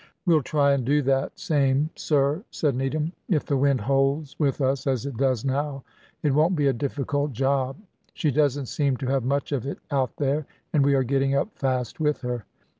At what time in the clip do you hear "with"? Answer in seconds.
4.39-4.59, 11.99-12.21